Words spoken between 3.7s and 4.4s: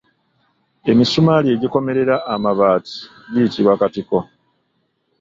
katiko.